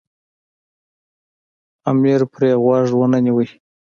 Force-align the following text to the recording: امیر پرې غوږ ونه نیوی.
امیر 1.89 2.21
پرې 2.33 2.51
غوږ 2.63 2.87
ونه 2.99 3.19
نیوی. 3.25 3.47